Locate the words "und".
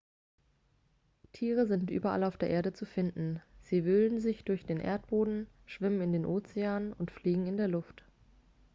6.93-7.11